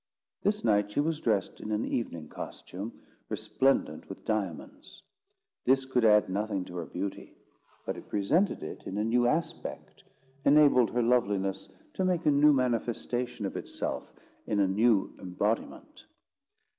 [0.41, 5.03] This night she was dressed in an evening costume, resplendent with diamonds.
[5.63, 7.35] This could add nothing to her beauty,
[7.85, 10.03] but it presented it in a new aspect;
[10.43, 14.11] enabled her loveliness to make a new manifestation of itself
[14.47, 16.05] in a new embodiment.